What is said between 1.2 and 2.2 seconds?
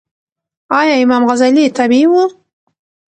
غزالې تابعې